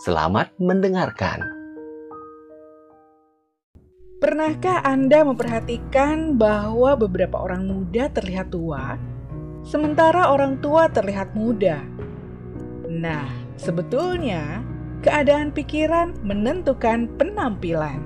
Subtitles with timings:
[0.08, 1.61] Selamat mendengarkan.
[4.22, 8.94] Pernahkah Anda memperhatikan bahwa beberapa orang muda terlihat tua,
[9.66, 11.82] sementara orang tua terlihat muda?
[12.86, 13.26] Nah,
[13.58, 14.62] sebetulnya
[15.02, 17.98] keadaan pikiran menentukan penampilan.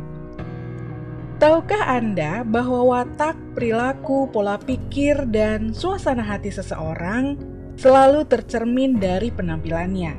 [1.36, 7.36] Tahukah Anda bahwa watak, perilaku, pola pikir, dan suasana hati seseorang
[7.76, 10.16] selalu tercermin dari penampilannya?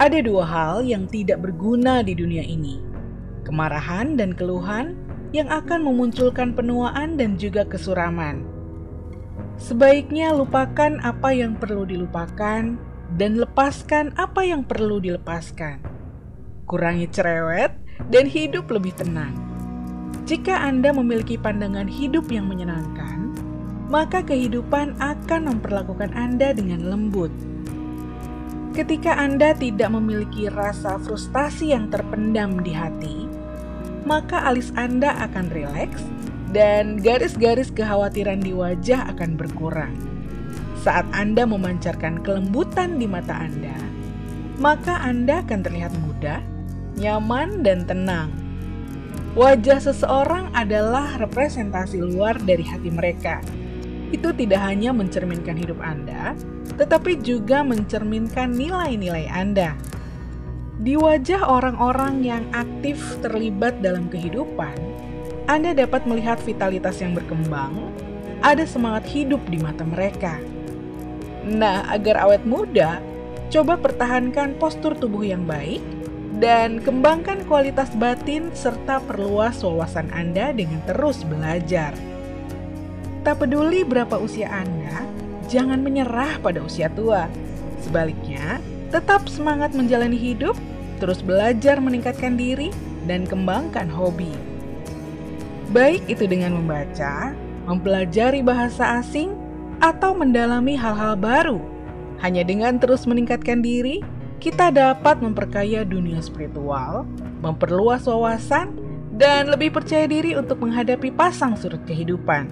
[0.00, 2.91] Ada dua hal yang tidak berguna di dunia ini
[3.42, 4.98] kemarahan dan keluhan
[5.32, 8.44] yang akan memunculkan penuaan dan juga kesuraman.
[9.56, 12.76] Sebaiknya lupakan apa yang perlu dilupakan
[13.16, 15.80] dan lepaskan apa yang perlu dilepaskan.
[16.64, 17.76] Kurangi cerewet
[18.08, 19.36] dan hidup lebih tenang.
[20.24, 23.34] Jika Anda memiliki pandangan hidup yang menyenangkan,
[23.92, 27.28] maka kehidupan akan memperlakukan Anda dengan lembut.
[28.72, 33.28] Ketika Anda tidak memiliki rasa frustasi yang terpendam di hati,
[34.08, 36.00] maka alis Anda akan rileks
[36.56, 39.92] dan garis-garis kekhawatiran di wajah akan berkurang.
[40.80, 43.76] Saat Anda memancarkan kelembutan di mata Anda,
[44.56, 46.40] maka Anda akan terlihat muda,
[46.96, 48.32] nyaman, dan tenang.
[49.36, 53.44] Wajah seseorang adalah representasi luar dari hati mereka.
[54.12, 56.36] Itu tidak hanya mencerminkan hidup Anda,
[56.76, 59.72] tetapi juga mencerminkan nilai-nilai Anda.
[60.82, 64.76] Di wajah orang-orang yang aktif terlibat dalam kehidupan,
[65.48, 67.72] Anda dapat melihat vitalitas yang berkembang,
[68.44, 70.36] ada semangat hidup di mata mereka.
[71.48, 73.00] Nah, agar awet muda,
[73.48, 75.80] coba pertahankan postur tubuh yang baik
[76.42, 81.94] dan kembangkan kualitas batin serta perluas wawasan Anda dengan terus belajar.
[83.22, 85.06] Tak peduli berapa usia Anda,
[85.46, 87.30] jangan menyerah pada usia tua.
[87.78, 88.58] Sebaliknya,
[88.90, 90.58] tetap semangat menjalani hidup
[91.02, 92.70] terus belajar meningkatkan diri,
[93.10, 94.30] dan kembangkan hobi.
[95.74, 97.34] Baik itu dengan membaca,
[97.66, 99.34] mempelajari bahasa asing,
[99.82, 101.58] atau mendalami hal-hal baru.
[102.22, 103.98] Hanya dengan terus meningkatkan diri,
[104.38, 107.02] kita dapat memperkaya dunia spiritual,
[107.42, 108.78] memperluas wawasan,
[109.18, 112.46] dan lebih percaya diri untuk menghadapi pasang surut kehidupan.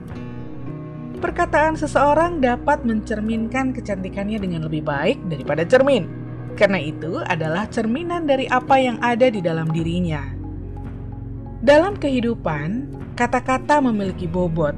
[1.21, 6.21] Perkataan seseorang dapat mencerminkan kecantikannya dengan lebih baik daripada cermin
[6.61, 10.23] karena itu adalah cerminan dari apa yang ada di dalam dirinya.
[11.61, 14.77] Dalam kehidupan, kata-kata memiliki bobot.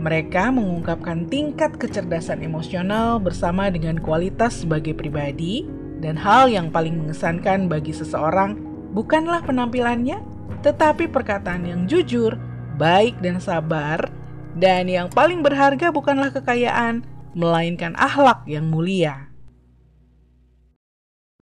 [0.00, 5.68] Mereka mengungkapkan tingkat kecerdasan emosional bersama dengan kualitas sebagai pribadi,
[6.00, 8.56] dan hal yang paling mengesankan bagi seseorang
[8.96, 10.24] bukanlah penampilannya,
[10.64, 12.40] tetapi perkataan yang jujur,
[12.80, 14.19] baik, dan sabar.
[14.60, 17.00] Dan yang paling berharga bukanlah kekayaan,
[17.32, 19.29] melainkan akhlak yang mulia.